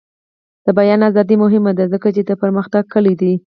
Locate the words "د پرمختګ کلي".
2.25-3.13